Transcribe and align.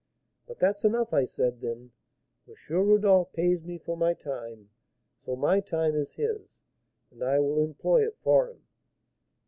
But 0.47 0.57
that's 0.57 0.83
enough. 0.83 1.13
I 1.13 1.25
said, 1.25 1.61
then, 1.61 1.91
'M. 2.47 2.55
Rodolph 2.71 3.31
pays 3.33 3.61
me 3.61 3.77
for 3.77 3.95
my 3.95 4.15
time, 4.15 4.71
so 5.23 5.35
my 5.35 5.59
time 5.59 5.93
is 5.93 6.15
his, 6.15 6.63
and 7.11 7.23
I 7.23 7.37
will 7.37 7.61
employ 7.63 8.07
it 8.07 8.17
for 8.23 8.49
him.' 8.49 8.63